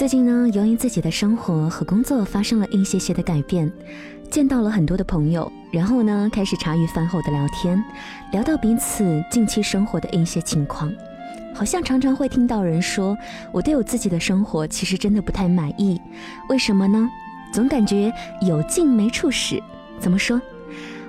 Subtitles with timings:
[0.00, 3.70] 最近呢，由于自己的生活和工作发生了一些些的改变，
[4.30, 7.84] 见到了很多的朋友，然后呢，开始茶余饭后的聊天，
[8.32, 10.90] 聊到彼此近期生活的一些情况，
[11.54, 13.14] 好像常常会听到人说，
[13.52, 16.00] 我对我自己的生活其实真的不太满意，
[16.48, 17.06] 为什么呢？
[17.52, 18.10] 总感觉
[18.40, 19.62] 有劲没处使，
[19.98, 20.40] 怎么说？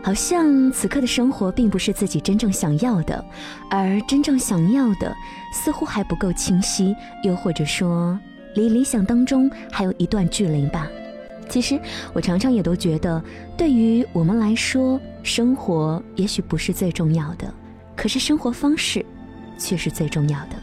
[0.04, 3.23] 好像此刻的生活并不是自己真正想要的，
[3.70, 5.15] 而真正想要的
[5.54, 8.19] 似乎还不够清晰，又或者说
[8.55, 10.87] 离理想当中还有一段距离吧。
[11.50, 11.79] 其实
[12.14, 13.21] 我常常也都觉得，
[13.57, 17.54] 对于我们来说，生活也许不是最重要的，
[17.95, 19.06] 可是生活方式
[19.57, 20.56] 却是最重要的。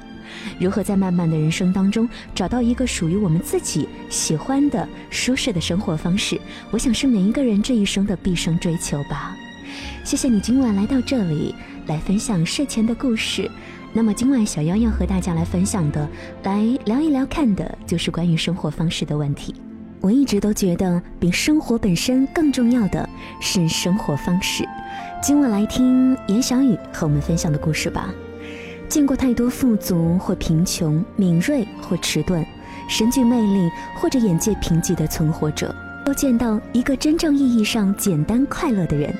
[0.59, 6.41] 如何在漫漫的人生当中找到一个属于我们自己喜欢的舒适的生活方式？
[6.70, 9.37] 我想是每一个人这一生的毕生追求吧。
[10.05, 11.55] 谢谢你今晚来到这里
[11.87, 13.51] 来分享睡前的故事。
[13.98, 16.09] 那么今晚小妖要和大家来分享的，
[16.45, 19.52] 来聊一聊看的就是关于生活方式的问题。
[20.01, 23.10] 我一直都觉得比生活本身更重要的
[23.41, 24.65] 是生活方式。
[25.21, 28.15] 今晚来听严小雨和我们分享的故事吧。
[28.88, 32.46] 见过太多富足或贫穷、敏锐或迟钝、
[32.88, 35.74] 神具魅力或者眼界贫瘠的存活者，
[36.07, 39.13] 都见到一个真正意义上简单快乐的人。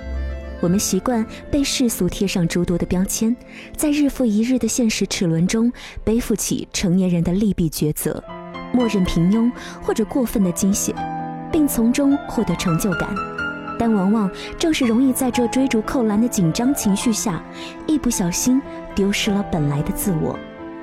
[0.61, 3.35] 我们习惯被世俗贴上诸多的标签，
[3.77, 8.23] 在日复一日的现实齿轮中背负起成年人的利弊抉择，
[8.73, 9.51] 默认平庸
[9.83, 10.95] 或者过分的惊险，
[11.53, 13.09] 并从中获得成就感。
[13.79, 14.29] 但往往
[14.59, 17.41] 正是容易在这追逐扣篮的紧张情绪下，
[17.87, 18.61] 一不小心
[18.95, 20.37] 丢失了本来的自我。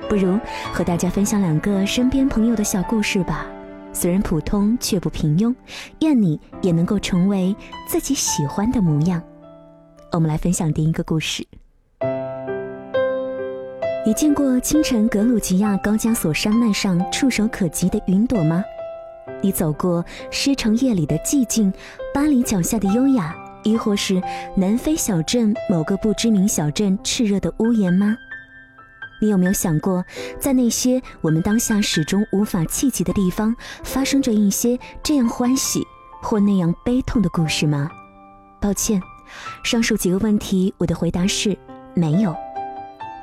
[0.08, 0.38] 不如
[0.72, 3.46] 和大家分享两个身边朋友的小故事吧。
[3.92, 5.54] 虽然普通，却不平庸。
[6.00, 7.54] 愿你也能够成为
[7.86, 9.22] 自己喜欢的模样。
[10.12, 11.46] 我们来分享第一个故事。
[14.06, 18.62] 你见过清晨格鲁吉亚高加索山脉上触手可及的云朵吗？
[19.42, 21.72] 你走过狮城夜里的寂静，
[22.14, 23.34] 巴黎脚下的优雅，
[23.64, 24.22] 亦或是
[24.56, 28.16] 南非小镇某个不知名小镇炽热的屋檐吗？
[29.20, 30.04] 你有没有想过，
[30.38, 35.82] 在那些我们当下始终无法企及的地方，发生着一些这样欢喜
[36.22, 37.90] 或那样悲痛的故事吗？
[38.60, 39.02] 抱歉，
[39.62, 41.56] 上述几个问题，我的回答是
[41.94, 42.34] 没有。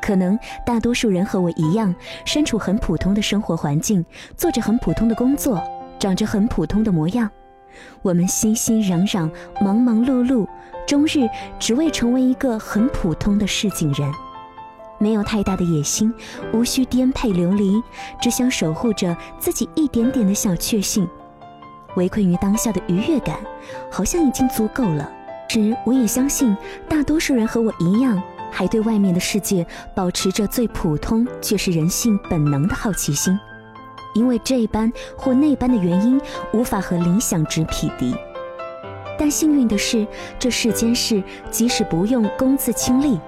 [0.02, 1.94] 可能大多数人和我一样，
[2.25, 4.06] 身处很普通的生活环境，
[4.36, 5.62] 做着很普通的工作。
[6.00, 7.30] 长着很普通的模样，
[8.02, 9.31] 我们熙熙攘攘、
[9.62, 10.46] 忙忙碌碌，
[10.86, 14.12] 终日只为成为一个很普通的市井人，
[15.00, 16.14] 没有太大的野心，
[16.52, 17.81] 无需颠沛流离，
[18.20, 21.08] 只想守护着自己一点点的小确幸，
[21.96, 23.38] 围困于当下的愉悦感，
[23.90, 25.09] 好像已经足够了。
[25.53, 26.58] 时，我也相信
[26.90, 28.19] 大多数人和我一样，
[28.52, 33.38] 还对外面的世界保持着最普通却是人性本能的好奇心。
[34.16, 36.19] 因为这般或那般的原因，
[36.53, 38.16] 无法和理想值匹敌。
[39.16, 40.08] 但幸运的是，
[40.40, 41.22] 这世间事
[41.52, 43.20] 即使不用公自亲历，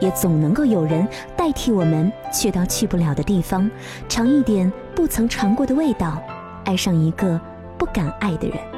[0.00, 1.06] 也总能够有人
[1.36, 3.70] 代替我们去到去不了的地方，
[4.08, 6.20] 尝一点不曾尝过的味道，
[6.64, 7.40] 爱上一个
[7.78, 8.77] 不敢爱的人。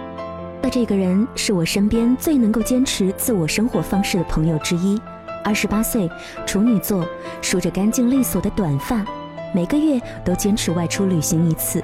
[0.63, 5.01] 那这个人是我身边最能够坚持自我生活方式的朋友之一。
[5.43, 6.09] 二十八岁，
[6.47, 7.03] 处女座，
[7.41, 9.03] 梳着干净利索的短发。
[9.55, 11.83] 每个月都坚持外出旅行一次，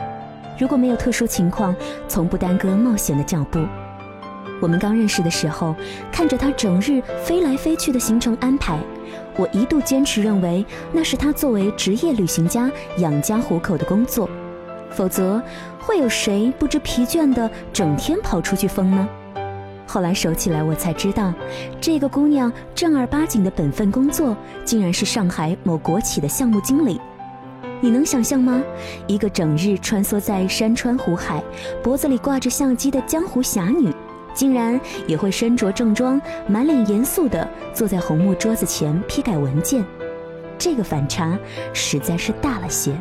[0.58, 1.74] 如果没有特殊情况，
[2.06, 3.60] 从不耽搁冒险的脚步。
[4.60, 5.74] 我们刚认识的时候，
[6.12, 8.78] 看着他整日飞来飞去的行程安排，
[9.36, 14.28] 我一度坚持认为那是他作为职业旅行家养家糊口的工作，
[14.96, 15.42] 否则
[15.78, 19.06] 会有谁不知疲倦的整天跑出去疯呢？
[19.86, 21.32] 后来熟起来，我才知道，
[21.80, 26.98] 这个姑娘正儿八经的本分工作，竟然是上海某国企的项目经理。
[27.80, 28.62] 你能想象吗？
[29.06, 31.42] 一个整日穿梭在山川湖海、
[31.82, 33.92] 脖子里挂着相机的江湖侠女，
[34.32, 36.18] 竟然也会身着正装、
[36.48, 39.84] 满脸严肃地坐在红木桌子前批改文件。
[40.58, 41.38] 这个反差
[41.74, 42.92] 实在是大了些。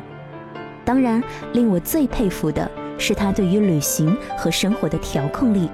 [0.85, 1.21] 当然，
[1.53, 5.69] 令我最佩服的是他对于旅行和生活的调控力。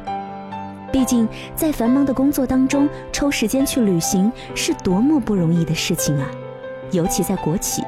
[0.92, 6.28] 毕竟，在繁忙的工作当中抽时间去旅行是多么不容易的事情啊！
[6.92, 7.84] 尤其在国企。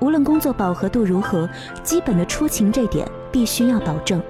[0.00, 1.48] 无论工作饱和度如何，
[1.82, 4.22] 基本的出勤这点必须要保证。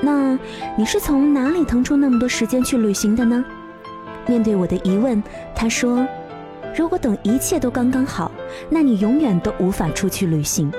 [0.00, 0.38] 那
[0.76, 3.44] 你是从哪里腾出那么多时间去旅行的呢？
[4.26, 5.22] 面对我的疑问，
[5.54, 6.06] 他说
[6.76, 8.30] ：“如果等一切都刚刚好，
[8.68, 10.70] 那你永远都无法出去旅行。”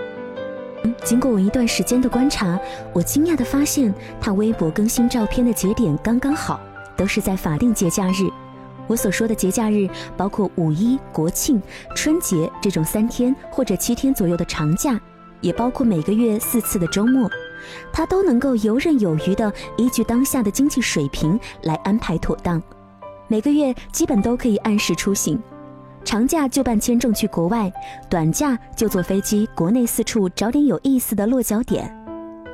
[1.07, 2.59] 经过我一段时间的观察，
[2.91, 6.59] 我惊讶地发现，他微博更新照片的节点刚刚好，
[6.97, 8.27] 都是在法定节假日。
[8.87, 9.87] 我所说的节假日，
[10.17, 11.61] 包括五一、国庆、
[11.95, 14.99] 春节这种三天或者七天左右的长假，
[15.39, 17.31] 也包括每个月四次的周末，
[17.93, 22.61] 他都能够游刃有余地依据当下的经济水平来安排妥当，
[23.29, 25.41] 每个月基本都可以按时出行，
[26.07, 27.69] 长假就办签证去国外，
[28.09, 31.93] 短假就坐飞机国内四处找点有意思的落脚点。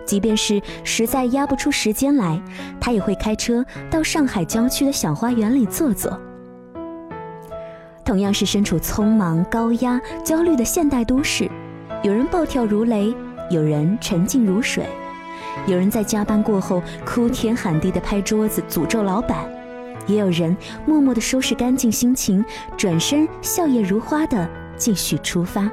[0.08, 2.42] 即便是实在压不出时间来，
[2.82, 6.20] 他也会开车到上海郊区的小花园里坐坐。
[8.04, 11.48] 同样是身处匆忙、高压、焦虑的现代都市，
[12.02, 13.16] 有人暴跳如雷，
[13.52, 14.84] 有人沉静如水，
[15.68, 19.48] 有人在加班过后哭天喊地的拍桌子诅咒老板，
[20.08, 20.56] 也有人
[20.86, 22.44] 默默地收拾干净心情，
[22.78, 25.70] 转身笑靥如花的继续出发。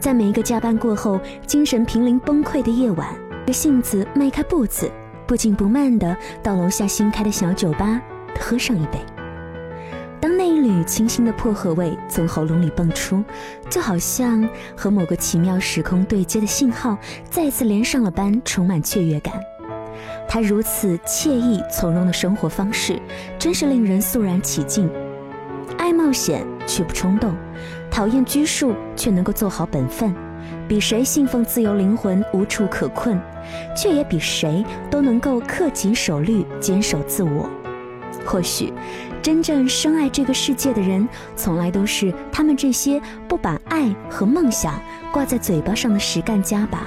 [0.00, 3.08] 在每一个加班过后精神濒临崩溃的夜晚，
[3.46, 4.90] 着性子迈开步子，
[5.26, 8.00] 不紧不慢地到楼下新开的小酒吧
[8.38, 8.98] 喝上一杯。
[10.20, 13.22] 当那一缕清新的薄荷味从喉咙里蹦出，
[13.70, 16.96] 就好像和某个奇妙时空对接的信号
[17.30, 19.34] 再次连上了般，充满雀跃感。
[20.28, 23.00] 他如此惬意从容的生活方式，
[23.38, 24.90] 真是令人肃然起敬。
[25.78, 27.34] 爱冒险却不冲动，
[27.90, 30.14] 讨厌拘束却能够做好本分，
[30.66, 33.20] 比谁信奉自由灵魂无处可困，
[33.76, 37.48] 却也比谁都能够恪谨守律，坚守自我。
[38.24, 38.72] 或许，
[39.20, 41.06] 真正深爱这个世界的人，
[41.36, 44.80] 从来都是他们这些不把爱和梦想
[45.12, 46.86] 挂在嘴巴上的实干家吧。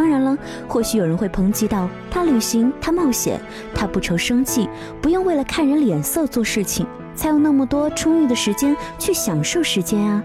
[0.00, 0.34] 当然了，
[0.66, 3.38] 或许有人会抨击到：他旅行，他冒险，
[3.74, 4.66] 他不愁生计，
[4.98, 10.22] 不用为了看人脸色做事情，才有那么多充裕的时间去享受时间啊。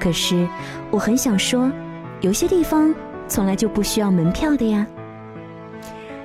[0.00, 0.48] 可是，
[0.90, 1.70] 我很想说，
[2.22, 2.94] 有些地方
[3.28, 4.86] 从来就不需要门票的呀。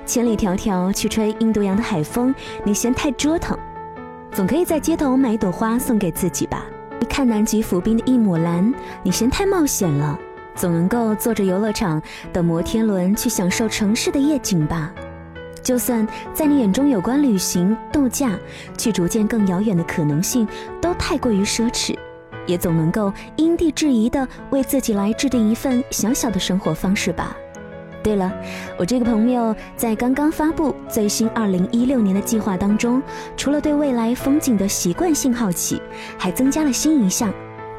[0.06, 2.34] 千里迢迢去吹印度洋的海风，
[2.64, 3.58] 你嫌太折腾，
[4.32, 6.64] 总可以在街头买一朵花送给自己吧？
[7.10, 8.72] 看南极浮冰的一抹蓝，
[9.02, 10.18] 你嫌太冒险了，
[10.54, 12.00] 总能够坐着游乐场
[12.32, 14.92] 的摩天轮去享受城市的夜景吧？
[15.62, 18.38] 就算在你眼中有关旅行、度假、
[18.76, 20.46] 去逐渐更遥远的可能性
[20.80, 21.96] 都太过于奢侈，
[22.46, 27.34] 也总能够因地制宜的为自己来制定一份小小的生活方式吧？
[28.02, 28.30] 对了，
[28.76, 33.02] 我这个朋友在刚刚发布最新二零一六年的计划当中，
[33.34, 35.80] 除了对未来风景的习惯性好奇，
[36.18, 37.32] 还增加了新一项，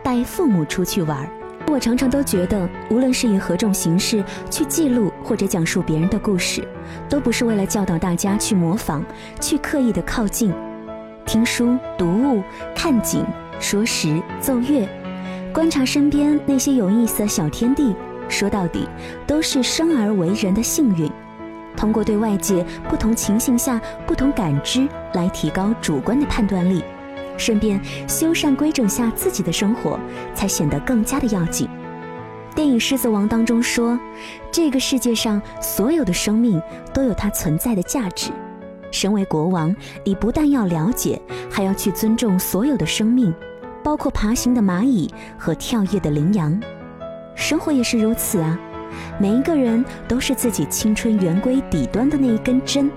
[0.03, 1.29] 带父母出去玩儿。
[1.67, 6.65] 我常常都觉得，无论是以何种形式去记录或者讲述别人的故事，
[7.09, 9.03] 都不是为了教导大家去模仿，
[9.41, 10.53] 去刻意的靠近。
[11.25, 12.43] 听书、读物、
[12.75, 13.25] 看景、
[13.59, 14.87] 说时、奏乐，
[15.51, 17.95] 观察身边那些有意思的小天地。
[18.29, 18.87] 说到底，
[19.27, 21.11] 都是生而为人的幸运。
[21.75, 26.83] 通过对外界不同情形下不同感知，来提高主观的判断力，
[27.37, 29.99] 顺便修缮规整下自己的生活，
[30.33, 31.67] 才显得更加的要紧。
[32.55, 33.99] 电影《狮子王》当中说
[34.49, 36.61] ：“这个世界上所有的生命
[36.93, 38.31] 都有它存在的价值。
[38.91, 41.21] 身为国王，你不但要了解，
[41.51, 43.33] 还要去尊重所有的生命，
[43.83, 46.57] 包括爬行的蚂蚁和跳跃的羚羊。”
[47.35, 48.57] 生活也是如此啊，
[49.19, 52.89] 每一个人都是自己青春圆规底端的那一根针，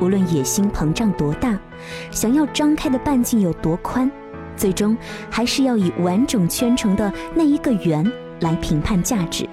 [0.00, 1.58] 无论野心膨胀多大，
[2.10, 4.10] 想要张开的半径有多宽，
[4.56, 4.96] 最终
[5.30, 9.48] 还是要以完整圈成的那一个圆来评判价值。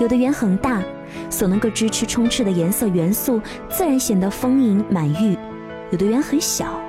[0.00, 0.82] 有的圆很大，
[1.30, 5.36] 所能够支持充斥的颜色元素自然显得丰盈满溢；
[5.90, 6.80] 有的圆很小，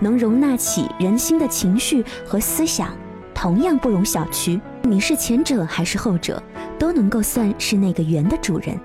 [0.00, 2.96] 能容纳起人心的情绪和思想，
[3.34, 4.60] 同样不容小觑。
[4.82, 6.42] 你是前者还是后者，
[6.78, 8.78] 都能够算是那个圆的主人。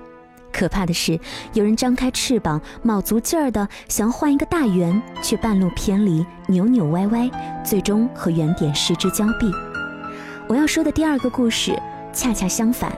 [0.52, 1.18] 可怕的是，
[1.52, 7.30] 有人张开翅膀，卯足劲儿的想换一个大圆，却半路偏离，扭扭歪歪，
[7.64, 9.52] 最终和原点失之交臂。
[10.48, 11.78] 我要说的第二个故事，
[12.12, 12.92] 恰恰相反，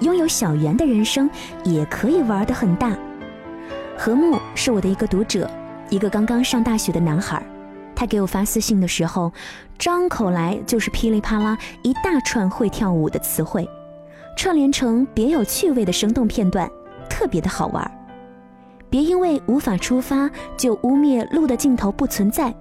[0.00, 1.30] 拥有小圆的人生
[1.64, 2.96] 也可以玩得很大。
[3.96, 5.50] 何木是我的一个读者，
[5.88, 7.42] 一个刚刚上大学的男孩。
[7.94, 9.32] 他给我发私信的时候，
[9.78, 13.68] 张口来就是噼里啪啦一大串会跳舞的词汇，
[14.36, 16.70] 串联成别有趣味的生动片段，
[17.18, 17.90] 特别的好玩。
[18.88, 22.54] 别因为无法出发就污蔑路的尽头不存在，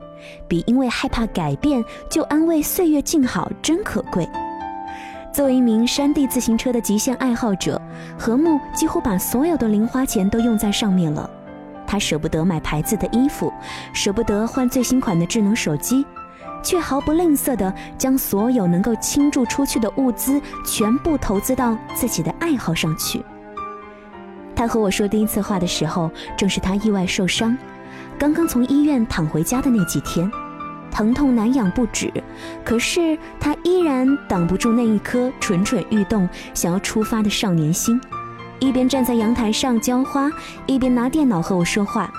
[0.48, 4.28] 别因为害怕改变就安慰岁月静好真可贵。
[5.32, 7.80] 作为一名山地自行车的极限爱好者，
[8.18, 11.30] 何木几乎把所有的零花钱都用在上面了。
[11.86, 13.54] 他舍不得买牌子的衣服，
[13.94, 16.04] 舍不得换最新款的智能手机，
[16.64, 23.24] 却毫不吝啬地将所有能够倾注出去的物资全部投资到自己的爱好上去。
[24.58, 27.56] 他和我说第一次话的时候，正是他意外受伤，
[28.18, 30.30] 刚刚从医院躺回家的那几天，
[30.90, 32.12] 疼痛难养不止，
[32.66, 38.02] 可是他依然挡不住那一颗蠢蠢欲动、想要出发的少年心。
[38.58, 40.32] 一边站在阳台上浇花，
[40.66, 42.12] 一边拿电脑和我说话。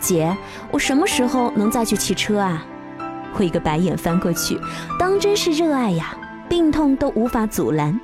[0.00, 0.34] 姐，
[0.70, 2.64] 我什么时候能再去骑车啊？
[3.34, 4.58] 我一个白眼翻过去，
[4.98, 6.16] 当真是热爱呀，
[6.48, 8.00] 病痛都无法阻拦。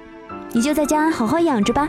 [0.53, 1.89] 你就在家好好养着吧。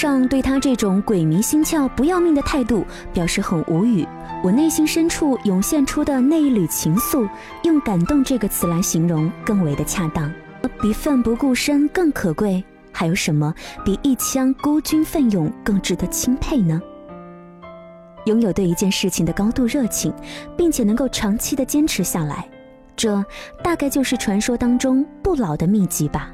[0.00, 4.08] 上对他这种鬼迷心窍、不要命的态度表示很无语。
[4.42, 7.28] 我内心深处涌现出的那一缕情愫，
[7.64, 10.32] 用“感动”这个词来形容更为的恰当。
[10.80, 13.54] 比奋不顾身更可贵，还有什么
[13.84, 16.80] 比一腔孤军奋勇更值得钦佩呢？
[18.24, 20.10] 拥有对一件事情的高度热情，
[20.56, 22.48] 并且能够长期的坚持下来，
[22.96, 23.22] 这
[23.62, 26.32] 大概就是传说当中不老的秘籍吧。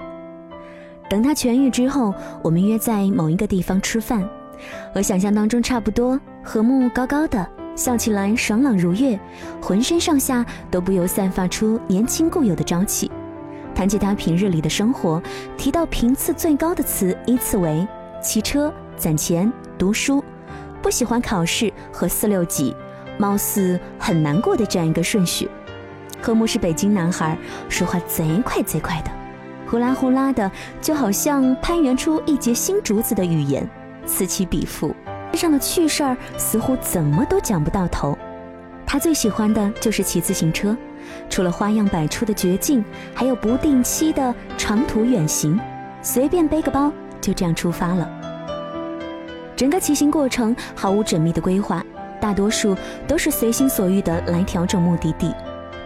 [1.08, 4.28] 等他痊愈之后，我们约在某一个地方吃饭，
[4.92, 6.20] 和想象当中差不多。
[6.42, 7.44] 和睦高高的，
[7.74, 9.18] 笑起来爽朗如月，
[9.60, 13.10] 浑身上下都不由散发出年轻固有的朝气。
[13.74, 15.22] 谈起他平日里的生活，
[15.56, 17.86] 提到频次最高的词依次为
[18.22, 20.24] 骑车、攒钱、读书，
[20.80, 22.74] 不喜欢考试和四六级，
[23.18, 25.48] 貌似很难过的这样一个顺序。
[26.22, 27.36] 和睦是北京男孩，
[27.68, 29.10] 说话贼快贼快的。
[29.68, 33.68] 呼啦呼啦的，就好像攀援出一截新竹子的语言，
[34.06, 34.94] 此起彼伏。
[35.32, 38.16] 身上的趣事儿似乎怎么都讲不到头。
[38.86, 40.76] 他最喜欢的就是骑自行车，
[41.28, 45.58] 除了花样百出的绝境，还有不定期的长途远行，
[46.00, 48.08] 随便背个包就这样出发了。
[49.56, 51.84] 整个骑行过程毫无缜密的规划，
[52.20, 52.76] 大多数
[53.08, 55.34] 都是随心所欲的来调整目的地。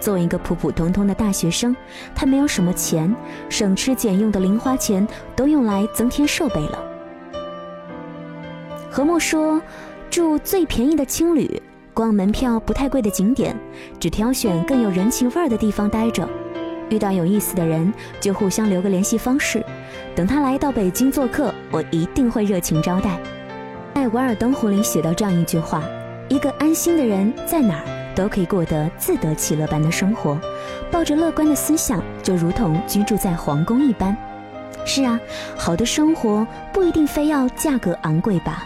[0.00, 1.76] 作为一个普普通通的大学生，
[2.14, 3.14] 他没有什么钱，
[3.49, 6.83] 省吃俭用的零花钱都用来增添设备了。
[8.90, 9.61] 何默说，
[10.11, 11.62] 住最便宜的青旅，
[11.95, 13.54] 逛门票不太贵的景点，
[14.00, 16.28] 只挑选更有人情味儿的地方待着。
[16.88, 19.64] 遇到有意思的人，就互相留个联系方式。
[20.16, 23.21] 等他来到北京做客，我一定会热情招待。
[23.95, 25.85] 在《瓦尔登湖》里写到这样一句话：
[26.28, 28.00] 一个安心的人，在哪儿？
[28.14, 30.38] 都可以过得自得其乐般的生活，
[30.90, 34.17] 抱着乐观的思想，就如同居住在皇宫一般。
[34.85, 35.19] 是啊，
[35.57, 38.64] 好的生活不一定非要价格昂贵吧，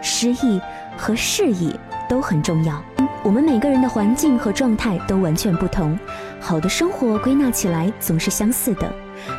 [0.00, 0.60] 诗意
[0.96, 1.78] 和适意
[2.08, 2.82] 都很重要。
[3.24, 5.98] 我们每个人的环境和状态都完全不同，
[6.40, 8.90] 好的生活归纳起来总是相似的，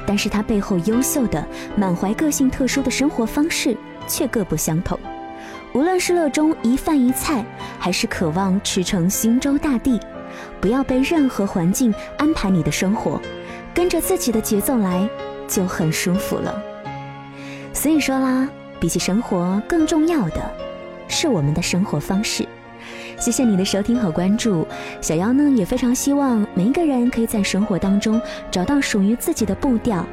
[0.06, 1.44] 但是它背后优秀的、
[1.76, 3.76] 满怀个性、特殊的生活方式
[4.06, 5.00] 却各不相同。
[5.74, 7.46] 无论是乐衷一饭一菜，
[7.78, 10.00] 还是渴望驰骋星洲大地，
[10.60, 13.22] 不要被任何环境安排你的生活，
[13.74, 15.08] 跟着自己的节奏来，
[15.48, 16.62] 就很舒服了。
[17.72, 18.50] 所以说啦，
[18.80, 20.52] 比起生活更重要的，
[21.08, 22.48] 是我们的生活方式。
[23.20, 24.66] 谢谢你的收听和关注，
[25.02, 30.04] 小妖呢也非常希望每一个人可以在生活当中找到属于自己的步调。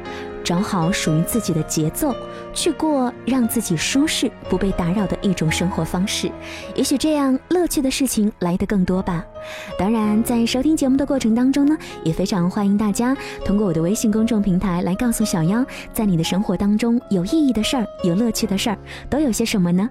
[0.43, 2.15] 找好属于自己的节奏，
[2.57, 6.31] 去过让自己舒适、不被打扰的一种生活方式，
[6.73, 9.23] 也许这样乐趣的事情来得更多吧。
[9.77, 19.87] 当然，在收听节目的过程当中呢，也非常欢迎大家通过我的微信公众平台来告诉小妖，在你的生活当中有意义的事儿、有乐趣的事儿都有些什么呢？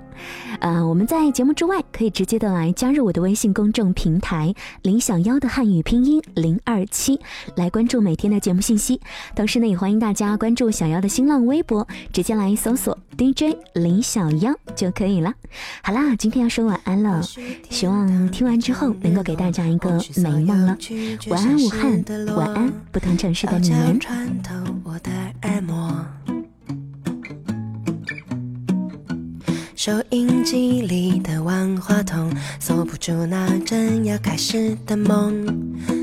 [0.58, 7.20] 呃，我们在节目之外可以直接的来加入我的微信公众平台林小妖的汉语拼音零二七，
[7.54, 9.00] 来关注每天的节目信息。
[9.37, 10.46] 同时呢，也欢迎大家关。
[10.46, 15.32] 关注小妖的新浪微博，直接来搜索 DJ 林小妖就可以了。
[15.82, 17.22] 好啦，今天要说晚安了，
[17.68, 20.76] 希望听完之后能够给大家一个美梦了。
[21.28, 24.00] 晚安，武汉，晚安，不同城市的你们。
[29.75, 35.46] 收音机里的万花筒，锁不住那正要开始的梦，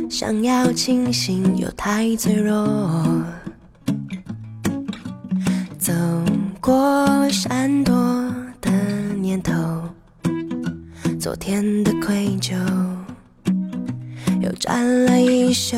[0.09, 3.32] 想要清醒又太脆弱。
[6.63, 7.93] 过闪躲
[8.61, 8.71] 的
[9.19, 9.51] 念头，
[11.19, 12.55] 昨天的愧疚
[14.41, 15.75] 又占了一宿。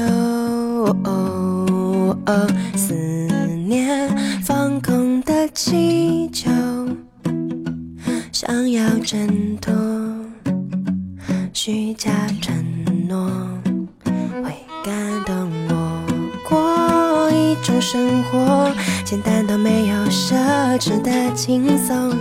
[2.75, 2.93] 思
[3.65, 6.51] 念放空的气球，
[8.31, 9.73] 想要挣脱
[11.51, 12.53] 虚假承
[13.07, 13.27] 诺，
[14.43, 14.93] 会感
[15.25, 16.03] 动我
[16.47, 18.71] 过一种生活。
[19.05, 20.33] 简单到没有奢
[20.79, 22.11] 侈的轻松，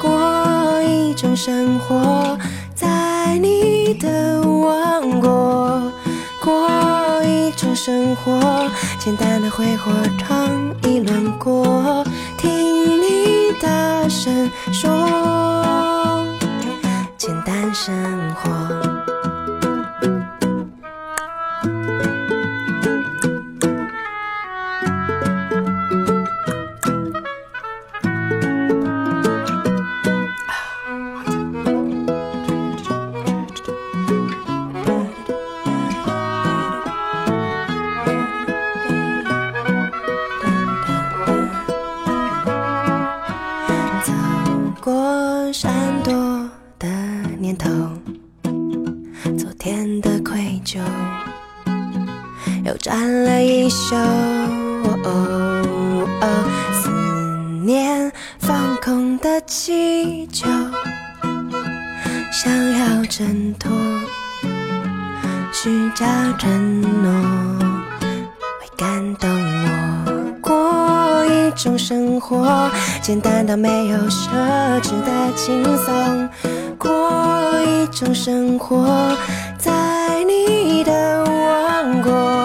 [0.00, 2.38] 过一种生活，
[2.76, 5.82] 在你的王国，
[6.40, 12.04] 过一种生活，简单的挥霍尝一轮过，
[12.38, 12.48] 听
[13.02, 16.24] 你大声说，
[17.18, 17.92] 简单生
[18.36, 18.81] 活。
[53.24, 53.96] 了一宿。
[56.72, 56.88] 思
[57.64, 60.48] 念放空的气球，
[62.32, 63.70] 想要挣脱，
[65.52, 66.06] 虚假
[66.38, 67.10] 承诺
[68.60, 70.40] 会感动我。
[70.40, 74.28] 过一种生活，简单到没有奢
[74.80, 76.28] 侈的轻松。
[76.78, 79.16] 过一种生活，
[79.58, 82.41] 在你的王国。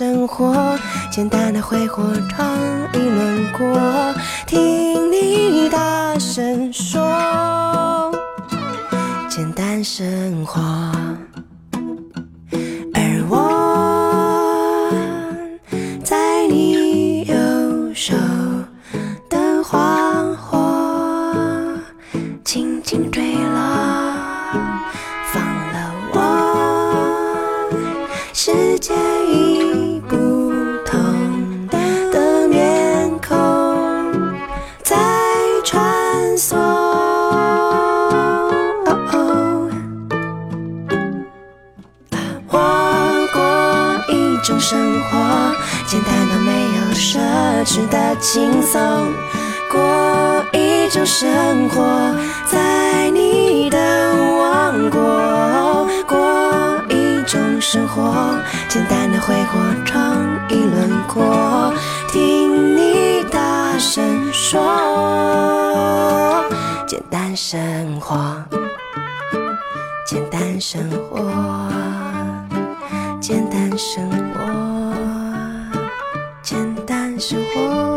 [0.00, 0.78] 生活，
[1.10, 2.58] 简单的挥霍创
[2.94, 4.14] 意轮廓，
[4.46, 8.10] 听你大声说，
[9.28, 10.89] 简单生活。
[44.50, 45.54] 种生活，
[45.86, 47.20] 简单到没有奢
[47.64, 48.80] 侈的轻松。
[49.70, 52.12] 过一种生活，
[52.50, 55.86] 在你的王国。
[56.04, 56.18] 过
[56.88, 58.34] 一种生活，
[58.68, 60.16] 简单的挥霍创
[60.48, 61.72] 意轮廓，
[62.08, 64.60] 听你大声说，
[66.88, 68.34] 简单生活。
[70.04, 71.20] 简单生活，
[73.20, 74.10] 简单生
[77.20, 77.89] 生活，